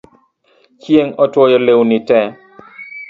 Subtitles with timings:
[0.81, 2.27] Chieng' otwoyo lewni tee